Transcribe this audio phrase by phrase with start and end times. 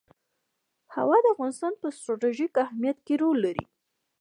[0.95, 3.65] هوا د افغانستان په ستراتیژیک اهمیت کې رول لري.